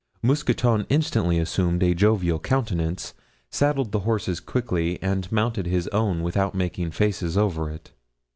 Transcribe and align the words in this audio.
Mousqueton 0.23 0.87
instantly 0.89 1.37
assumed 1.37 1.83
a 1.83 1.93
jovial 1.93 2.39
countenance, 2.39 3.13
saddled 3.51 3.91
the 3.91 3.99
horses 3.99 4.39
quickly 4.39 4.97
and 4.99 5.31
mounted 5.31 5.67
his 5.67 5.87
own 5.89 6.23
without 6.23 6.55
making 6.55 6.89
faces 6.89 7.37
over 7.37 7.69
it. 7.69 7.91